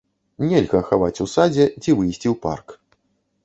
Нельга 0.51 0.81
хаваць 0.87 1.21
у 1.27 1.29
садзе, 1.35 1.65
ці 1.81 1.97
выйсці 1.99 2.23
ў 2.23 2.35
парк. 2.47 2.67